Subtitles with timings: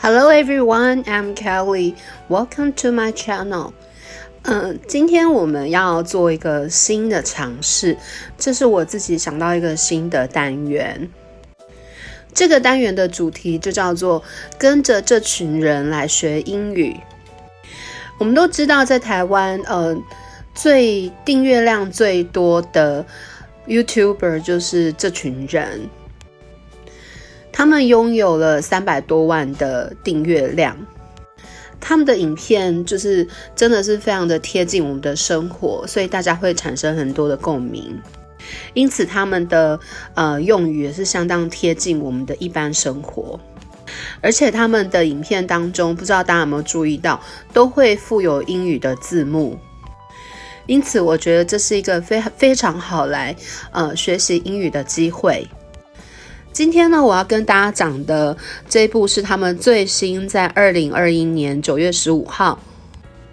[0.00, 1.96] Hello everyone, I'm Kelly.
[2.28, 3.72] Welcome to my channel.
[4.42, 7.96] 嗯，今天我们要做一个新的尝试，
[8.38, 11.10] 这是我自己想到一个新的单元。
[12.32, 14.22] 这个单元的主题就叫做
[14.56, 16.96] “跟着这群人来学英语”。
[18.18, 20.00] 我们都知道，在台湾，呃，
[20.54, 23.04] 最订阅量最多的
[23.66, 25.90] YouTuber 就是这群人。
[27.58, 30.76] 他们拥有了三百多万的订阅量，
[31.80, 33.26] 他们的影片就是
[33.56, 38.00] 真的是非常的贴近我们的生活，所以大家会产生很多的共鸣。
[38.74, 39.80] 因此，他们的
[40.14, 43.40] 呃用语也是相当贴近我们的一般生活。
[44.20, 47.20] 而且，他们的影片当中，不知道大家有没有注意到，
[47.52, 49.58] 都会附有英语的字幕。
[50.66, 53.34] 因此，我觉得这是一个非非常好来
[53.72, 55.44] 呃学习英语的机会。
[56.58, 58.36] 今天呢，我要跟大家讲的
[58.68, 62.58] 这一部是他们最新在二零二一年九月十五号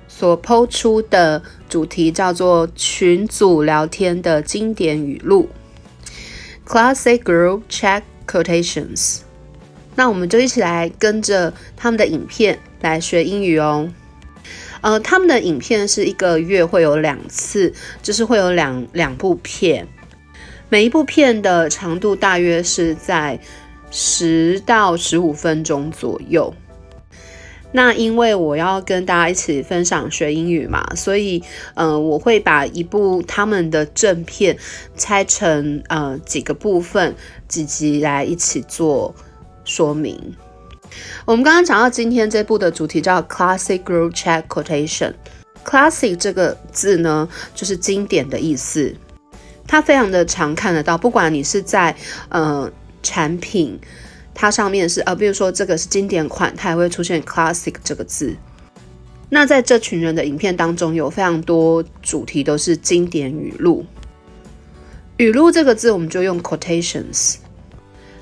[0.07, 5.49] 所抛出的主题，叫做群组聊天的经典语录
[6.67, 9.21] （Classic Group Chat Quotations）。
[9.95, 13.89] 那我们就一起来跟着他们的影片来学英语哦。
[14.81, 19.87] 呃，他们的影片是一个月会有两次，就是会有两两部片。
[20.69, 23.39] 每一部片的长度大约是在
[23.91, 26.53] 十到十五分钟左右。
[27.71, 34.57] 那因为我要跟大家一起分享学英语嘛，所以呃，我会把一部他们的正片
[34.95, 37.13] 拆成呃几个部分
[37.49, 39.13] 几集来一起做
[39.65, 40.17] 说明。
[41.25, 45.13] 我们刚刚讲到今天这部的主题叫 Classic Group Chat Quotation。
[45.65, 48.95] Classic 这个字呢，就是经典的意思。
[49.67, 51.95] 它非常的常看得到，不管你是在
[52.29, 52.71] 呃
[53.01, 53.79] 产品，
[54.33, 58.35] 它上面是呃，比如说这个是经典款，它也会出现 classic 这个字。
[59.29, 63.85] 那在这群人的影片当中，有非常多主题都是经典语录。
[65.17, 67.35] 语录这个字，我们就用 quotations。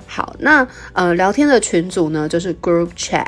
[0.08, 3.28] 好，那呃聊天的群组呢，就是 group chat。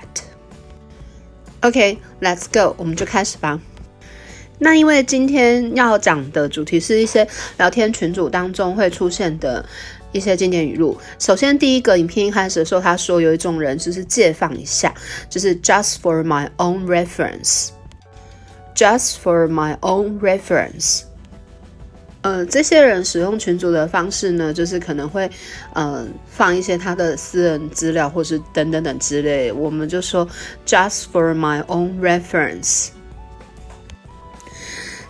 [1.62, 3.60] OK，let's go，我们就开始吧。
[4.58, 7.28] 那因为今天要讲的主题是一些
[7.58, 9.66] 聊天群组当中会出现的
[10.12, 10.98] 一些经典语录。
[11.20, 14.94] 首先，第一个影片一开始的时候，他说有一种人就是借放一下，
[15.30, 17.72] 就是 just for my own reference，just
[19.22, 21.02] for my own reference。
[22.22, 25.30] 呃，这些人使用群组的方式呢，就是可能会
[25.74, 30.28] 呃放一些他的私人资料，或是等等等之类，我们就说
[30.66, 32.88] just for my own reference。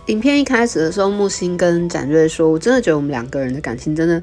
[0.06, 4.22] 影片一开始的时候，木星跟展瑞说：“我真的觉得我们两个人的感情真的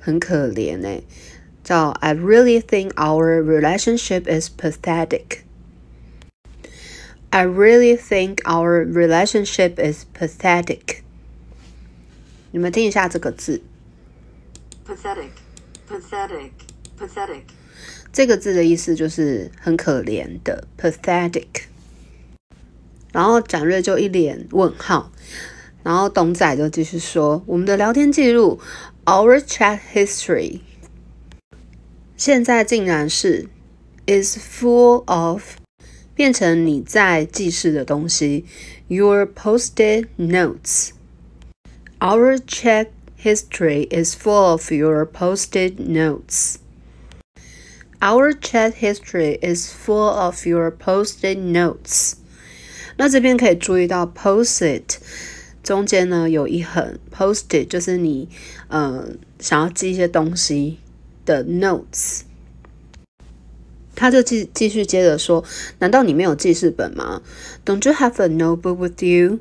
[0.00, 1.02] 很可怜哎。”
[1.62, 5.40] 叫 “I really think our relationship is pathetic.”
[7.28, 11.00] I really think our relationship is pathetic.
[12.50, 13.60] 你们听一下这个字
[14.86, 15.28] ，pathetic,
[15.86, 16.52] pathetic,
[16.98, 17.42] pathetic。
[18.10, 21.64] 这个字的意思就是很可怜的，pathetic。
[23.12, 25.10] 然后展瑞就一脸问号，
[25.82, 28.60] 然后董仔就继续说：“我们的聊天记录
[29.04, 30.60] ，our chat history，
[32.16, 33.48] 现在竟然是
[34.06, 35.42] is full of
[36.14, 38.44] 变成你在记事的东西
[38.88, 40.90] ，your posted notes。
[42.00, 42.88] Our chat
[43.20, 46.56] history is full of your posted notes.
[48.00, 52.14] Our chat history is full of your posted notes.
[52.98, 54.96] 那这边可以注意到 post-it
[55.62, 58.28] 中间呢有一横，post-it 就是你
[58.68, 60.78] 呃想要记一些东西
[61.24, 62.22] 的 notes。
[63.94, 65.42] 他就继继续接着说
[65.80, 67.20] ：“难道你没有记事本吗
[67.64, 69.40] ？Don't you have a notebook with you?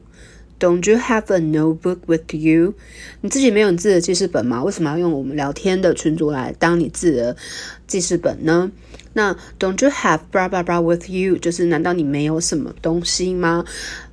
[0.59, 2.73] Don't you have a notebook with you？
[3.21, 4.63] 你自己没有你自己的记事本吗？
[4.63, 7.35] 为什么要用我们聊天的群组来当你自己的
[7.85, 8.71] 记事本呢？”
[9.13, 11.37] 那 Don't you have blah blah blah with you？
[11.37, 13.65] 就是难道你没有什么东西吗？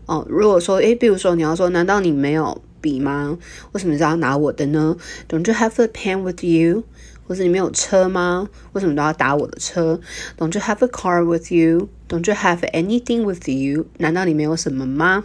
[0.06, 3.38] 哦，如果说诶，比如说你要说，难道你没有笔吗？
[3.72, 4.96] 为什么要拿我的呢
[5.28, 6.84] ？Don't you have a pen with you？
[7.26, 8.50] 或者你没有车吗？
[8.72, 9.98] 为什么都要打我的车
[10.36, 13.86] ？Don't you have a car with you？Don't you have anything with you？
[13.96, 15.24] 难道你没有什么吗？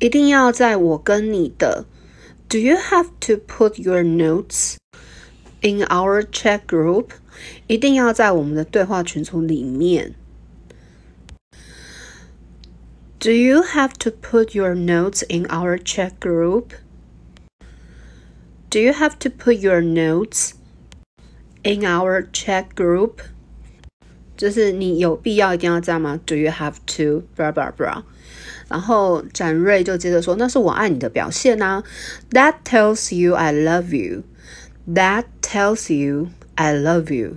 [0.00, 1.86] 一定要在我跟你的。
[2.48, 4.76] Do you have to put your notes
[5.60, 7.08] in our chat group？
[7.66, 10.14] 一定要在我们的对话群组里面。
[13.18, 16.72] Do you have to put your notes in our chat group?
[18.70, 20.52] Do you have to put your notes
[21.62, 23.14] in our chat group?
[24.36, 26.20] 就是你有必要一定要这样吗？
[26.24, 28.02] Do you have to blah blah blah？
[28.71, 31.83] 然后展瑞就接着说：“那是我爱你的表现啊。
[32.31, 34.23] ”That tells you I love you.
[34.87, 37.35] That tells you I love you.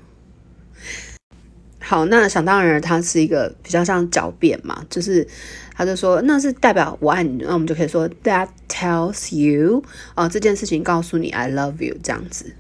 [1.80, 5.26] 好，那想当然，它是一个比较像狡辩嘛，就是
[5.74, 9.82] 他就说那是代表我爱你，那我们就可以说 That tells you
[10.14, 12.54] 哦，这件事情告诉你 I love you 这样子。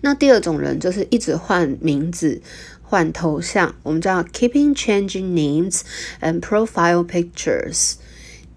[0.00, 2.40] 那第二种人就是一直换名字、
[2.89, 5.81] 换头像，我们叫 keeping changing names
[6.21, 7.95] and profile pictures，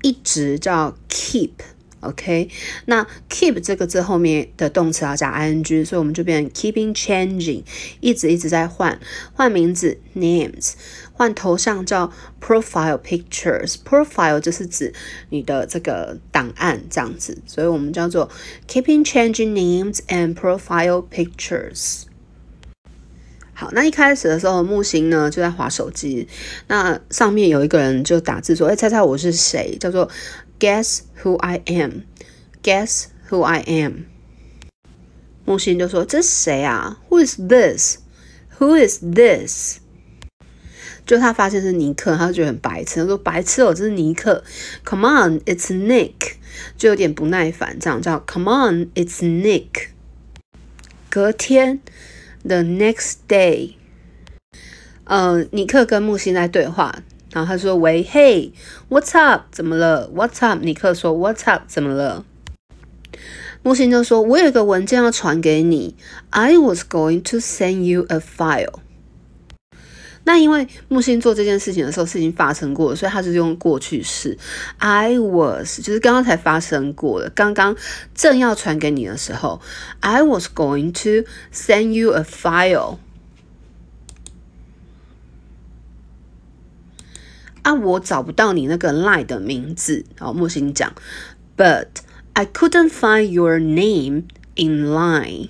[0.02, 2.48] 一直叫 keep。OK，
[2.84, 7.64] 那 keep 这个字后面的动词要加 ing，所以我们就变成 keeping changing，
[7.98, 9.00] 一直一直在换
[9.32, 10.74] 换名字 names，
[11.12, 14.94] 换头像叫 profile pictures，profile 就是指
[15.30, 18.30] 你的这个档案这样子，所以我们叫做
[18.68, 22.02] keeping changing names and profile pictures。
[23.55, 26.27] 好，那一开始的时候，木星呢就在划手机，
[26.67, 30.09] 那上面有一个人就打字说：“哎，猜猜我是谁？”叫做
[30.59, 32.01] Guess who I am?
[32.63, 34.05] Guess who I am?
[35.45, 37.97] 木星就说：“这是谁啊？Who is this?
[38.57, 39.77] Who is this?”
[41.05, 43.01] 就他发现是尼克，他就觉得很白痴。
[43.01, 44.43] 他说：“白痴哦，这是尼克。
[44.85, 46.35] ”Come on, it's Nick。
[46.77, 49.89] 就有点不耐烦，这样叫 “Come on, it's Nick。”
[51.11, 51.81] 隔天
[52.43, 53.73] ，the next day，
[55.05, 57.03] 呃，尼克跟木星在对话。
[57.31, 58.53] 然后他说：“喂，嘿
[58.89, 59.45] ，What's up？
[59.51, 61.63] 怎么了？What's up？” 尼克说：“What's up？
[61.67, 62.23] 怎么了？”
[63.63, 65.95] 木星就说：“我有一个文件要传给你。
[66.29, 68.81] I was going to send you a file。”
[70.25, 74.37] 那因为木星做这件事情的时候，事情发生过，所以他是用过去式。
[74.77, 77.75] I was 就是刚刚才发生过的，刚刚
[78.15, 79.59] 正要传给你的时候
[79.99, 82.99] ，I was going to send you a file。
[87.63, 90.05] 啊，我找不到你那个 line 的名字。
[90.17, 90.93] 好，木星讲
[91.55, 91.87] ，But
[92.33, 94.23] I couldn't find your name
[94.55, 95.49] in line.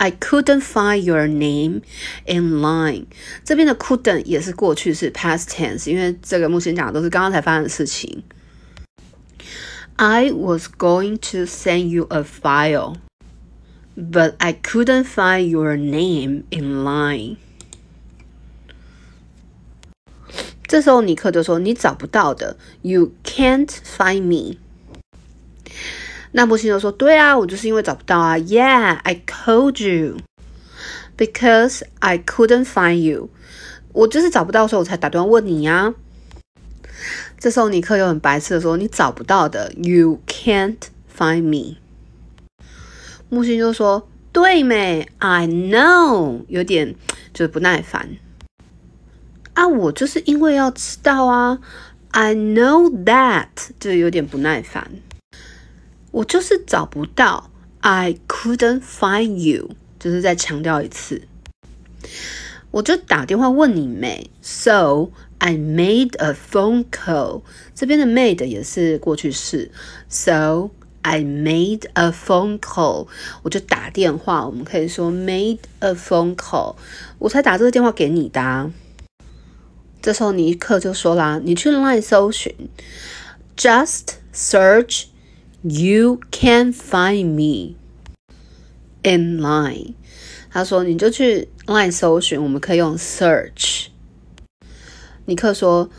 [0.00, 1.80] I couldn't find your name
[2.26, 3.06] in line.
[3.44, 8.22] 这边的 couldn't 也是过去式 past tense，因为这个木星讲的都是刚刚才发生的事情。
[9.96, 12.96] I was going to send you a file,
[13.96, 17.36] but I couldn't find your name in line.
[20.66, 24.58] 这时候尼克就说：“你找不到的，You can't find me。”
[26.33, 28.37] 那木星就说：“对啊，我就是因为找不到啊。
[28.37, 30.17] ”Yeah, I called you
[31.17, 33.29] because I couldn't find you。
[33.93, 35.93] 我就是找不到，所以我才打电话问你呀。
[37.37, 40.77] 这时候尼克又很白痴的说：“你找不到的，You can't
[41.13, 41.77] find me。”
[43.27, 46.95] 木星就说：“对没？I know。”有点
[47.33, 48.09] 就是不耐烦。
[49.53, 51.59] 啊，我就是因为要知道啊
[52.11, 53.47] ，I know that，
[53.79, 54.89] 就有点不耐烦。
[56.11, 57.49] 我就是找不到
[57.79, 61.21] ，I couldn't find you，就是再强调一次。
[62.71, 67.43] 我就打电话问你妹，So I made a phone call。
[67.73, 69.71] 这边的 made 也是过去式
[70.09, 70.71] ，So
[71.01, 73.07] I made a phone call。
[73.43, 76.75] 我就打电话，我们可以说 made a phone call。
[77.19, 78.71] 我才打这个电话给你的。
[80.01, 82.53] 这时候尼克就说啦：“你去 Line 搜寻
[83.55, 85.05] ，just search
[85.62, 87.76] you can find me
[89.02, 89.94] in line。”
[90.50, 93.86] 他说：“你就去 Line 搜寻，我们可以用 search。”
[95.26, 95.90] 尼克说：“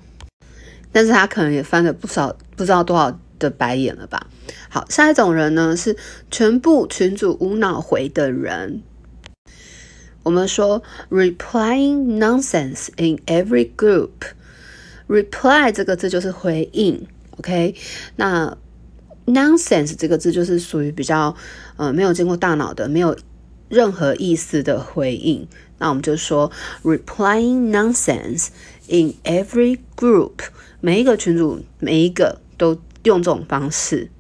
[0.93, 4.27] 但是他可能也翻了不少不知道多少的白眼了吧。
[4.69, 5.97] 好，下一种人呢是
[6.31, 8.83] 全部群主无脑回的人。
[10.23, 14.11] 我们说 replying nonsense in every group。
[15.09, 17.07] reply 这个字就是回应
[17.39, 17.75] ，OK？
[18.17, 18.59] 那
[19.25, 21.35] nonsense 这个字就是属于比较
[21.77, 23.17] 呃没有经过大脑的，没有
[23.71, 25.49] 任何意思的回应。
[25.79, 26.53] 那我们就说
[26.83, 28.49] replying nonsense
[28.89, 30.41] in every group，
[30.81, 34.11] 每一个群主每一个都用这种方式。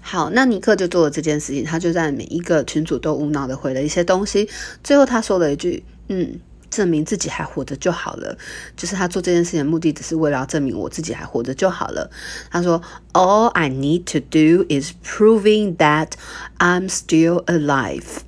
[0.00, 4.48] 好，那尼克就做了这件事情，他就在每一个群主都无脑的回了一些东西。
[4.82, 6.40] 最后他说了一句：“嗯，
[6.70, 8.38] 证明自己还活着就好了。”
[8.74, 12.10] 就是他做这件事情的目的，只是为了要证明我自己还活着就好了。
[12.50, 12.80] 他说
[13.12, 16.12] ：“All I need to do is proving that
[16.58, 18.22] I'm still alive。”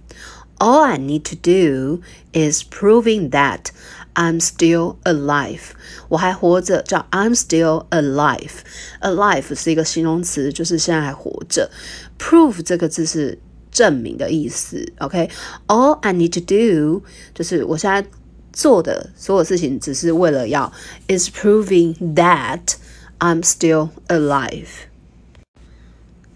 [0.58, 2.02] All I need to do
[2.34, 3.70] is proving that
[4.13, 5.61] I'm still alive。
[6.07, 11.69] 我还活着，叫 I'm still alive。alive 是一个形容词，就是现在还活着。
[12.17, 13.37] Prove 这个字是
[13.71, 14.93] 证明的意思。
[14.99, 18.07] OK，All I need to do 就是我现在
[18.53, 20.71] 做的所有事情，只是为了要
[21.09, 22.75] is proving that
[23.19, 24.67] I'm still alive。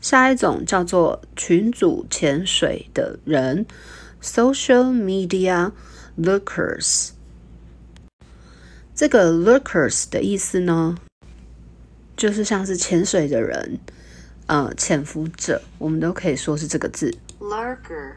[0.01, 3.65] 下一种叫做群组潜水的人，
[4.21, 5.71] social media
[6.17, 7.09] lurkers。
[8.94, 10.96] 这个 lurkers 的意思呢，
[12.16, 13.80] 就是像是潜水的人，
[14.46, 17.12] 呃，潜伏者，我们都可以说是这个字。
[17.40, 18.12] Lurker.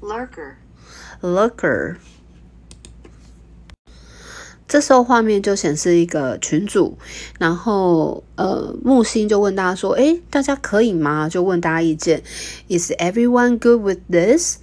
[0.00, 0.54] Lurker.
[1.20, 1.96] lurker。
[4.68, 6.96] 这时候画面就显示一个群组，
[7.40, 12.22] 然后呃木星就问大家说：“诶，大家可以吗？”就问大家意见。
[12.68, 14.58] Is everyone good with this?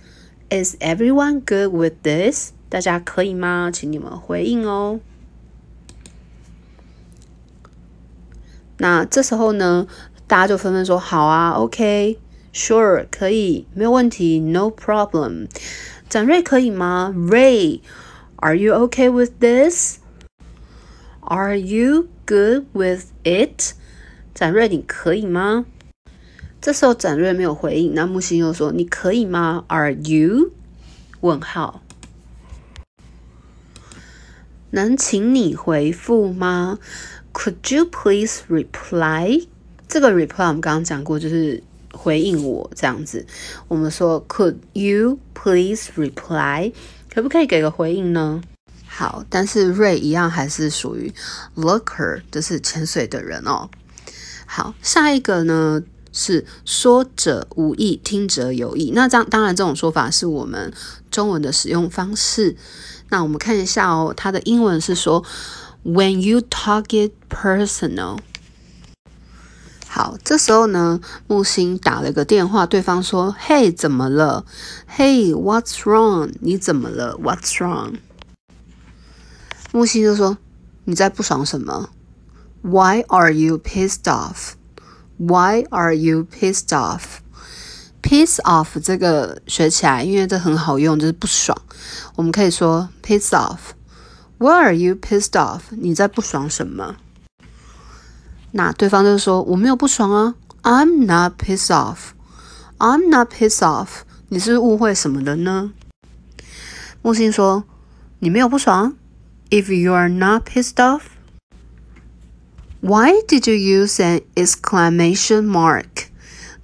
[0.50, 2.52] Is everyone good with this?
[2.76, 3.72] 大家可以吗？
[3.72, 5.00] 请你们回应哦。
[8.80, 9.88] 那这时候呢，
[10.28, 15.48] 大家就纷纷说：“好啊，OK，Sure，可以，没有问题，No problem。”
[16.10, 20.00] 展瑞可以吗？Ray，Are you okay with this?
[21.22, 23.72] Are you good with it?
[24.34, 25.66] 展瑞，你可以吗？
[26.60, 30.52] 这时候展瑞没有回应，那木星又说：“你可以吗？Are you？”
[31.22, 31.85] 问号。
[34.76, 36.78] 能请你回复吗
[37.34, 39.48] ？Could you please reply？
[39.88, 41.64] 这个 reply 我们刚刚讲过，就是
[41.94, 43.26] 回应我这样子。
[43.70, 46.74] 我们说 Could you please reply？
[47.10, 48.42] 可不可以给个回应呢？
[48.86, 51.14] 好，但是瑞一样还是属于
[51.56, 53.70] looker，就是潜水的人哦。
[54.46, 58.92] 好，下一个呢是说者无意，听者有意。
[58.94, 60.74] 那这样当然这种说法是我们
[61.10, 62.58] 中文的使用方式。
[63.09, 65.25] 那我们看一下哦，它的英文是说，
[65.85, 68.19] When you talk it personal。
[69.89, 74.45] 好，这时候呢，木星打了个电话，对方说：“Hey，怎么了？
[74.97, 76.33] Hey，What's wrong？
[76.41, 77.19] 你怎么了？
[77.19, 77.97] What's wrong？”
[79.73, 81.91] 木星就说：“你在不爽什么？
[82.63, 87.19] Why are you pissed off？Why are you pissed off？”
[88.08, 91.60] Piss off 这个学起来，因为这很好用，就是不爽。
[92.16, 93.74] 我们可以说 piss off。
[94.38, 95.62] Why are you pissed off？
[95.72, 96.98] 你在不爽什么？
[98.52, 102.12] 那对方就是说我没有不爽啊，I'm not pissed off。
[102.78, 104.04] I'm not pissed off。
[104.30, 105.74] 你是误会什么了呢？
[107.02, 107.64] 木星说
[108.20, 108.96] 你没有不爽。
[109.50, 110.76] If you are not pissed
[112.82, 116.05] off，why did you use an exclamation mark？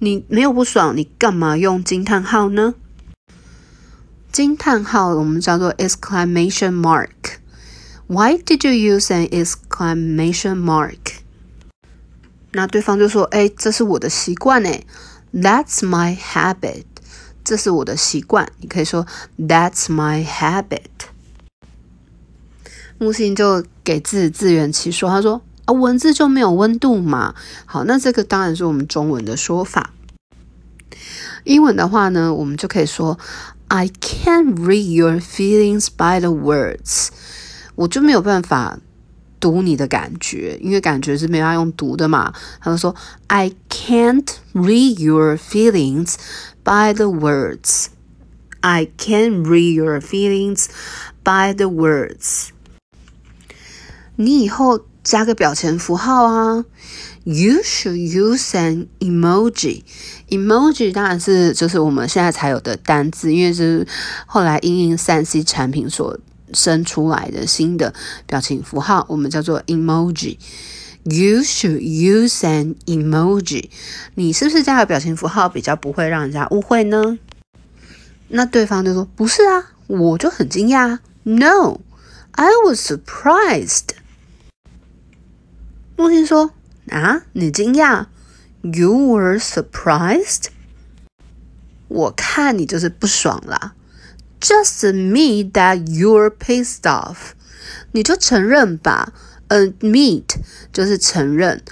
[0.04, 2.74] 你没有不爽，你干嘛用惊叹号呢？
[4.32, 7.36] 惊叹号我们叫做 exclamation mark。
[8.08, 10.98] Why did you use an exclamation mark？
[12.50, 14.82] 那对方就说：“哎，这是我的习惯哎
[15.32, 16.82] ，That's my habit。
[17.44, 18.50] 这是我的习惯。
[18.58, 19.06] 你可以说
[19.38, 20.80] That's my habit。”
[22.98, 25.40] 木星就给自己自圆其说，他说。
[25.64, 27.34] 啊，文字就没有温度嘛？
[27.66, 29.92] 好，那这个当然是我们中文的说法。
[31.44, 33.18] 英文的话呢，我们就可以说
[33.68, 37.08] ，I can't read your feelings by the words。
[37.76, 38.78] 我就没有办法
[39.38, 42.32] 读你的感觉，因为感觉是没法用读的嘛。
[42.60, 42.94] 他就说
[43.28, 46.14] ，I can't read your feelings
[46.64, 47.86] by the words。
[48.60, 50.66] I can't read your feelings
[51.22, 52.48] by the words。
[54.16, 54.86] 你以后。
[55.02, 56.64] 加个表情符号啊
[57.24, 59.82] ！You should use an emoji.
[60.28, 63.86] Emoji 当然是就是我们现在才有的单字，因为是
[64.26, 66.18] 后来英英三 C 产品所
[66.52, 67.92] 生出来的新的
[68.26, 70.36] 表情符号，我们叫做 emoji.
[71.04, 73.70] You should use an emoji.
[74.14, 77.18] 你是不是加个表情符号比较不会让人家误会呢？
[78.28, 81.00] 那对方就说不是啊，我就很惊讶。
[81.24, 81.80] No,
[82.30, 83.88] I was surprised.
[86.02, 86.50] 木星说
[86.90, 88.06] ：“啊，你惊讶
[88.62, 90.46] ？You were surprised？
[91.86, 93.74] 我看你就是不爽啦。
[94.40, 97.34] Just admit that you're pissed off。
[97.92, 99.12] 你就承认吧。
[99.48, 100.24] Admit
[100.72, 101.62] 就是承认。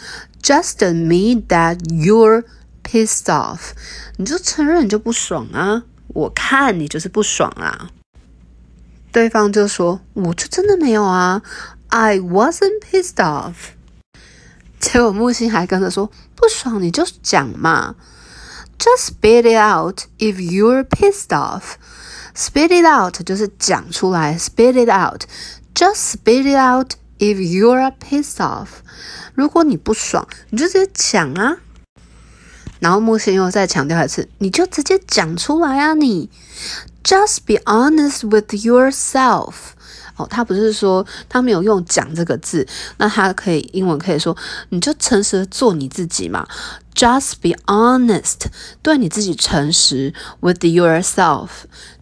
[0.41, 2.45] Just admit that you're
[2.85, 3.73] pissed off。
[4.17, 5.83] 你就承认你就不爽啊。
[6.07, 7.91] 我看你就是不爽啊。
[9.11, 11.43] 对方就说：我就真的没有啊。
[11.89, 13.55] I wasn't pissed off。”
[14.81, 17.95] 结果木星还跟着说：“不爽你就讲嘛。”
[18.79, 21.75] Just spit it out if you're pissed off.
[22.35, 25.25] Spit it out 就是讲出来，spit it out.
[25.75, 28.69] Just spit it out if you're pissed off.
[29.35, 31.59] 如果你不爽，你就直接讲啊。
[32.79, 35.93] 然后木星又再强调一次，你就直接讲出来啊！
[35.93, 36.31] 你
[37.05, 39.75] just be honest with yourself。
[40.29, 42.67] 他不是说他没有用“讲”这个字，
[42.99, 44.37] 那他可以英文可以说，
[44.71, 46.47] 你就诚实的做你自己嘛。
[46.95, 48.47] Just be honest，
[48.83, 51.49] 对你自己诚实，with yourself。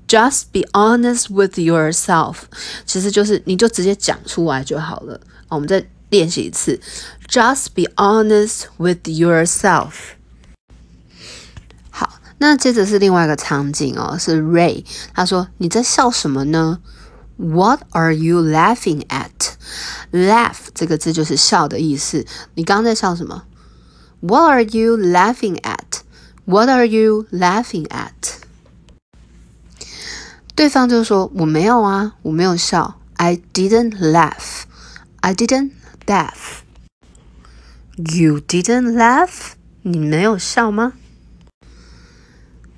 [0.08, 2.37] Just be honest with yourself，
[2.87, 5.20] 其实就是你就直接讲出来就好了。
[5.48, 6.80] 我们再练习一次
[7.28, 9.90] ，Just be honest with yourself。
[11.90, 16.78] 好，那接着是另外一个场景哦，是 Ray，他说你在笑什么呢
[17.38, 19.55] ？What are you laughing at?
[20.12, 22.25] Laugh 这个字就是笑的意思。
[22.55, 23.43] 你刚刚在笑什么？
[24.19, 26.01] What are you laughing at?
[26.45, 28.12] What are you laughing at?
[30.55, 33.00] 对方就说我没有啊，我没有笑。
[33.15, 34.63] I didn't laugh.
[35.21, 35.71] I didn't
[36.05, 36.62] laugh.
[37.97, 39.53] You didn't laugh.
[39.81, 40.93] 你没有笑吗？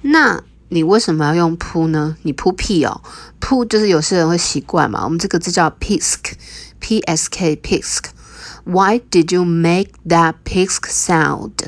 [0.02, 2.18] 那 你为什么要用扑呢？
[2.24, 3.02] 你扑屁哦，
[3.40, 5.04] 扑就是有些人会习惯嘛。
[5.04, 11.68] 我们这个字叫 pisk，p s k pisk。Why did you make that pisk sound?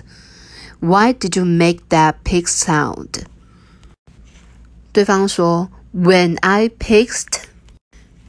[0.79, 3.23] Why did you make that pisk sound?
[4.91, 7.41] 对方说，When I pissed,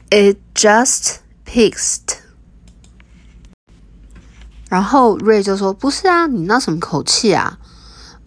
[0.09, 2.17] it just pissed。
[4.69, 7.57] 然后瑞就说：“不是啊，你那什么口气啊？”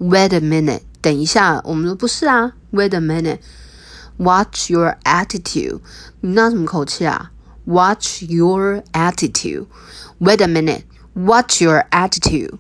[0.01, 2.54] Wait a minute， 等一下，我们说不是啊。
[2.72, 5.80] Wait a minute，Watch your attitude，
[6.22, 7.32] 你那什么口气啊
[7.66, 12.56] ？Watch your attitude，Wait a minute，Watch your attitude，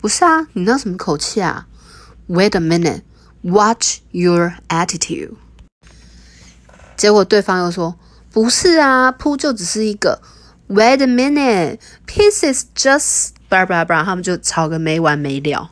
[0.00, 1.66] 不是啊，你那什么口气啊
[2.28, 5.32] ？Wait a minute，Watch your attitude。
[6.96, 7.96] 结果对方又说
[8.30, 10.20] ：“不是啊，扑就只是一个。”
[10.68, 15.70] Wait a minute, pieces just blah blah blah，他们就吵个没完没了。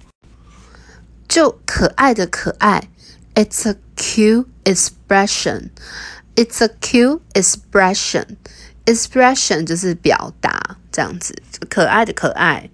[1.29, 2.89] 就可爱的可爱
[3.35, 5.71] ，It's a cute expression.
[6.35, 8.37] It's a cute expression.
[8.87, 11.35] Expression 就是表达这样子，
[11.69, 12.71] 可爱的可爱。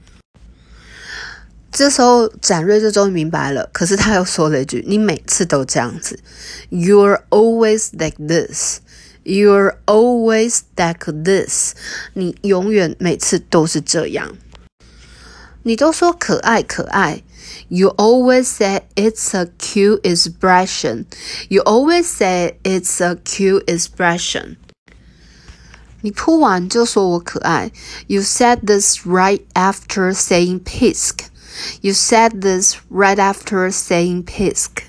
[1.72, 6.20] 这时候展瑞就终于明白了，可是他又说了一句：“你每次都这样子
[6.70, 8.78] ，You're always like this。”
[9.24, 11.72] You're always like this。
[12.12, 14.36] 你永远每次都是这样。
[15.62, 17.23] 你都说可爱可爱。
[17.67, 21.05] You always say it's a cute expression.
[21.49, 24.57] You always say it's a cute expression.
[26.01, 27.71] 你扑完就说我可爱。
[28.07, 31.25] You said this right after saying pisk.
[31.81, 34.83] You said this right after saying pisk.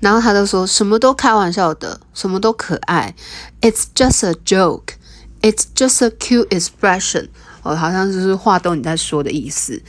[0.00, 3.14] 然后他就说什么都开玩笑的，什么都可爱。
[3.60, 4.94] It's just a joke.
[5.42, 7.28] It's just a cute expression.
[7.62, 9.82] 哦，好像就是话都你在说的意思。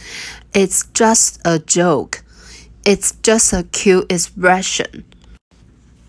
[0.53, 2.19] It's just a joke.
[2.83, 5.03] It's just a cute expression.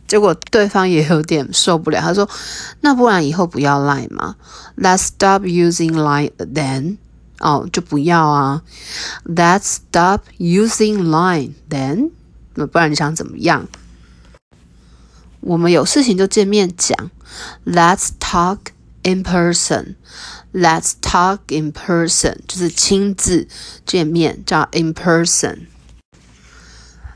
[0.06, 4.36] 结果对方也有点受不了，他说：“那不然以后不要 lie 吗？
[4.76, 6.96] Let's stop using lie then.
[7.40, 8.62] 哦，就不要啊。
[9.26, 12.12] Let's stop using lie then.
[12.54, 13.66] 那不然你想怎么样？”
[15.40, 17.10] 我们有事情就见面讲，
[17.66, 18.58] Let's talk
[19.03, 19.95] in person.
[20.53, 23.47] Let's talk in person，就是亲自
[23.85, 25.67] 见面，叫 in person。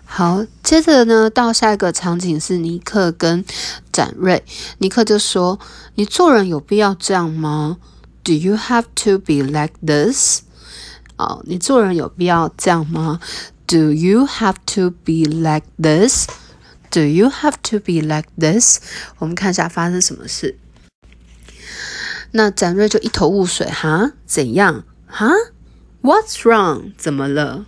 [0.05, 3.43] 好，接着呢，到下一个场景是尼克跟
[3.91, 4.43] 展瑞。
[4.79, 5.59] 尼克就说
[5.95, 7.77] ：“你做人有必要这样吗
[8.23, 10.41] ？Do you have to be like this？”
[11.17, 13.19] 哦，你做人有必要这样吗
[13.67, 18.79] ？Do you have to be like this？Do you have to be like this？
[19.19, 20.57] 我们看一下发生什么事。
[22.37, 24.11] 那展瑞就一头雾水，哈？
[24.27, 24.83] 怎样？
[25.07, 25.31] 哈
[26.03, 26.93] ？What's wrong？
[26.95, 27.65] 怎么了？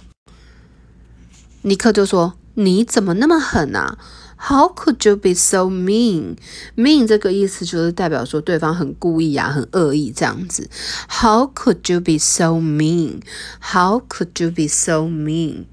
[1.64, 3.98] 尼克就说：“你怎么那么狠啊
[4.38, 10.70] ？How could you be so mean？mean 这个意思就是代表说对方很故意啊，很恶意这样子。
[11.10, 15.66] How could you be so mean？How could you be so mean？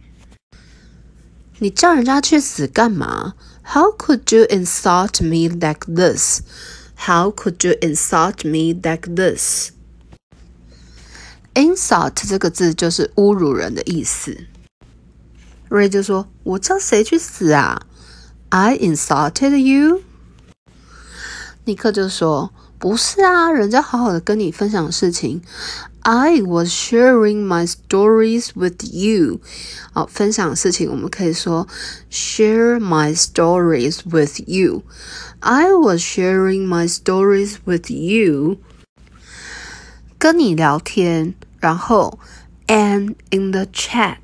[1.59, 6.41] 你叫人家去死干嘛？How could you insult me like this?
[6.96, 9.72] How could you insult me like this?
[11.54, 14.46] Insult 这个字就是侮辱人的意思。
[15.70, 17.82] 瑞就说：“我叫谁去死啊？”
[18.50, 20.02] I insulted you。
[21.66, 25.41] 尼克就说 不是啊，人家好好的跟你分享事情。
[26.03, 29.41] I was sharing my stories with you。
[29.93, 31.67] 好，分享事情我们可以说
[32.11, 34.83] share my stories with you。
[35.41, 38.59] I was sharing my stories with you。
[40.19, 42.19] 跟你聊天，然后
[42.67, 44.19] and in the chat，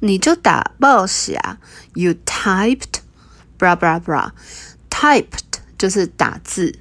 [0.00, 1.58] 你就打 boss 啊
[1.94, 6.74] ，you typed，bra bra bra，typed 就是打字。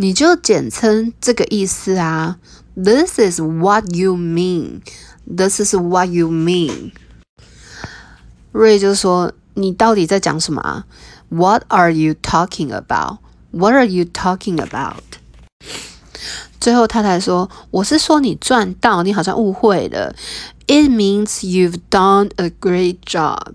[0.00, 2.38] 你就简称这个意思啊。
[2.74, 4.80] This is what you mean.
[5.26, 6.92] This is what you mean.
[8.50, 10.86] 瑞就说：“你到底在讲什么啊
[11.28, 13.18] ？What are you talking about?
[13.50, 15.02] What are you talking about？”
[16.58, 20.16] 最后他才说：“我是说你赚到，你好像误会了。
[20.66, 23.52] It means you've done a great job。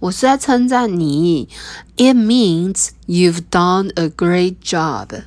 [0.00, 1.48] 我是在称赞你。
[1.96, 5.22] It means you've done a great job。”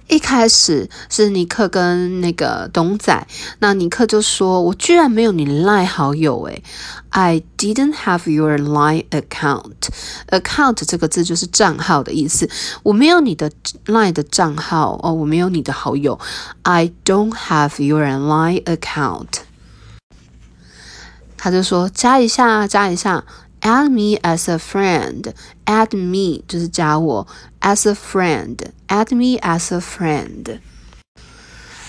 [0.08, 3.26] 一开始是尼克跟那个董仔，
[3.60, 6.62] 那尼克就说：“我居然没有你赖好友诶
[7.10, 9.88] i didn't have your line account。
[10.28, 12.48] account 这个字就是账号的意思，
[12.82, 13.50] 我没有你的
[13.86, 16.18] line 的账号哦，我没有你的好友。
[16.62, 19.28] I don't have your line account。
[21.36, 23.24] 他就说加一下，加一下。”
[23.64, 25.32] Add me as a friend.
[25.71, 27.27] Add me 就是加我，
[27.61, 28.57] as a friend.
[28.87, 30.59] Add me as a friend.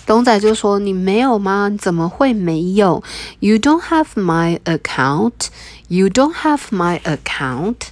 [0.07, 1.69] 董仔就说：“你没有吗？
[1.69, 3.03] 你怎么会没有？
[3.41, 5.49] You don't have my account.
[5.89, 7.89] You don't have my account.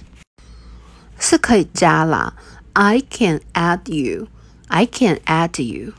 [1.19, 2.33] 是可以加啦。
[2.73, 4.27] I can add you.
[4.67, 5.93] I can add you.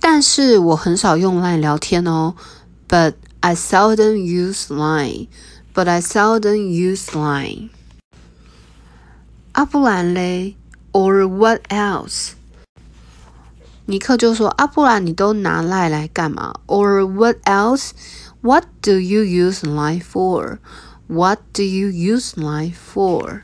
[0.00, 2.34] 但是我很少用 Line 聊天哦。
[2.88, 5.28] But I seldom use Line
[5.74, 7.70] but I seldom use Line.
[9.52, 10.56] 啊，不然嘞？
[10.92, 12.30] Or what else？
[13.86, 16.54] 尼克就说：“啊，不然你都拿赖来干嘛？
[16.66, 17.90] Or what else?
[18.40, 20.58] What do you use Line for?
[21.06, 23.40] What do you use Line for？”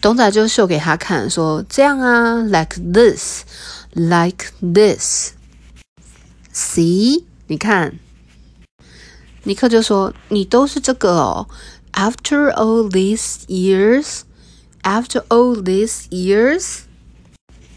[0.00, 3.42] 董仔就秀给他看，说：“这样啊，like this,
[3.94, 5.32] like this.
[6.52, 7.24] See？
[7.46, 7.98] 你看。”
[9.44, 11.48] 尼克就说：“你都是这个哦。”
[11.94, 14.20] After all these years,
[14.86, 16.80] after all these years，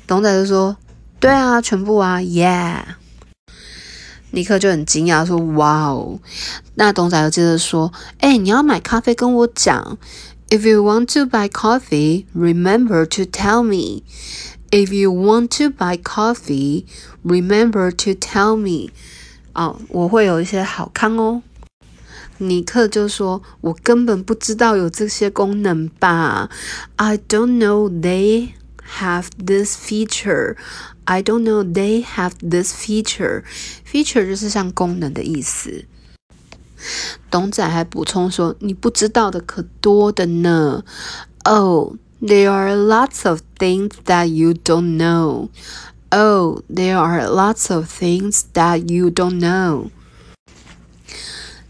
[0.07, 2.95] 董仔就说：“对啊，全部啊，Yeah。”
[4.31, 6.19] 尼克就很惊讶说：“哇哦！”
[6.75, 9.97] 那董仔又接着说：“哎，你要买咖啡跟我讲。
[10.49, 14.03] If you want to buy coffee, remember to tell me.
[14.69, 16.85] If you want to buy coffee,
[17.23, 18.91] remember to tell me.
[19.53, 21.41] 哦，我会有一些好康哦。”
[22.40, 26.48] 尼克就说：“我根本不知道有这些功能吧
[26.96, 28.52] ？I don't know they
[28.98, 30.56] have this feature.
[31.04, 33.44] I don't know they have this feature.
[33.86, 35.84] Feature 就是像功能的意思。
[37.30, 40.82] 董仔还补充说：“你不知道的可多的呢。”
[41.44, 45.48] Oh, there are lots of things that you don't know.
[46.12, 49.90] Oh, there are lots of things that you don't know.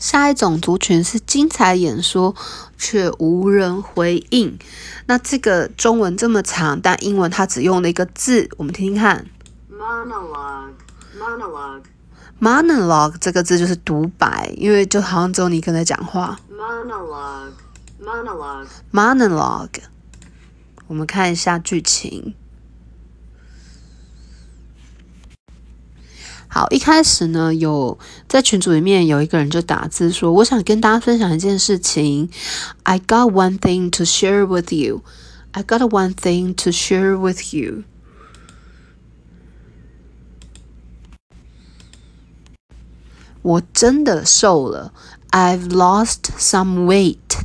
[0.00, 2.34] 下一种族群是精彩演说
[2.78, 4.58] 却无人回应。
[5.06, 9.26] 那这个中文这么长，但英文它只用了一个字，我们听听看。
[9.70, 10.72] monologue,
[11.18, 11.82] monologue,
[12.40, 16.40] monologue 这个字就是独白，因为就好像只有你一个人在讲话。
[16.50, 17.52] monologue,
[18.02, 19.82] monologue, monologue，
[20.86, 22.34] 我们看一下剧情。
[26.52, 27.96] 好，一开始呢，有
[28.28, 32.28] 在群组里面有一个人就打字说：“我想跟大家分享一件事情。
[32.82, 35.02] I got one thing to share with you.
[35.52, 37.84] I got one thing to share with you.”
[43.42, 44.92] 我真的瘦了
[45.30, 47.44] ，I've lost some weight。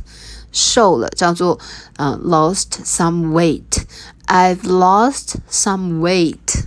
[0.50, 1.60] 瘦了叫做
[1.96, 3.84] 呃 lost some weight。
[4.26, 6.64] I've lost some weight。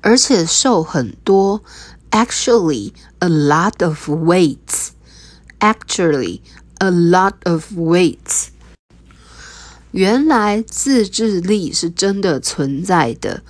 [0.00, 1.62] 而且瘦很多，
[2.10, 6.40] actually a lot of weights。Actually
[6.78, 8.48] a lot of weights。
[9.92, 13.42] 原来自制力是真的存在的。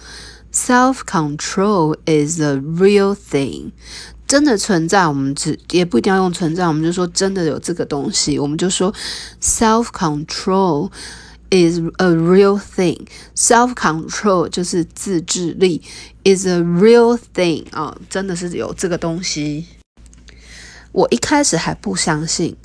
[0.53, 3.71] Self control is a real thing，
[4.29, 5.09] 真的存在。
[5.09, 8.93] 我们只也不一定要用存在，我们就说真的有这个东西，我们就说
[9.41, 10.91] self control
[11.51, 15.83] is a real thing。Self control 就是自制力，
[16.25, 19.67] is a real thing 啊、真的是有这个东西。
[20.93, 22.57] 我一开始还不相信，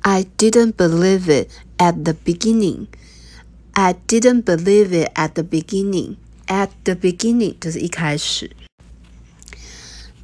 [0.00, 6.16] I didn't believe it at the beginning。I didn't believe it at the beginning.
[6.46, 8.50] At the beginning 就是一开始，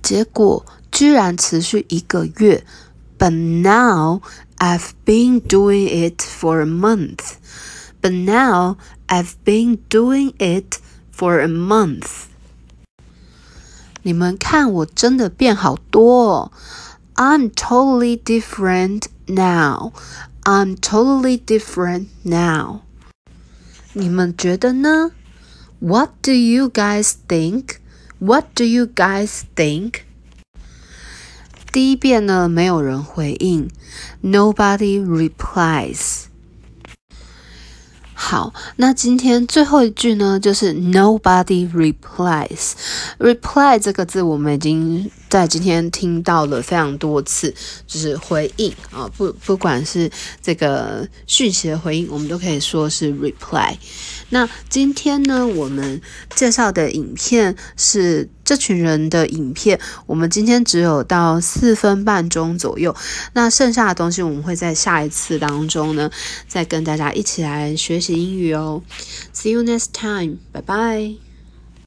[0.01, 2.65] 结果居然持续一个月。
[3.19, 4.23] But now
[4.59, 7.35] I've been doing it for a month.
[8.07, 8.77] But now
[9.09, 10.79] I've been doing it
[11.11, 12.27] for a month.
[14.03, 16.53] 你们看，我真的变好多哦。
[17.15, 19.93] I'm totally different now.
[20.43, 22.81] I'm totally different now.
[23.93, 25.13] 你们觉得呢？
[25.79, 27.77] What do you guys think?
[28.19, 30.01] What do you guys think?
[31.71, 33.71] 第一遍呢，没有人回应，
[34.23, 36.25] Nobody replies。
[38.20, 42.72] 好，那今天最后一句呢，就是 Nobody replies。
[43.20, 47.54] Reply 这个字我们已经在今天听到了非常多次，
[47.86, 50.10] 就是回应啊，不不管是
[50.42, 53.76] 这个讯息的回应，我们都可以说是 reply。
[54.30, 56.02] 那今天呢，我们
[56.36, 62.96] 介绍的影片是这群人的影片，我们今天只有到四分半钟左右，
[63.34, 66.10] 那剩下的东西我们会在下一次当中呢，
[66.48, 68.82] 再跟大家一起来学习英语哦。
[69.34, 71.27] See you next time，拜拜。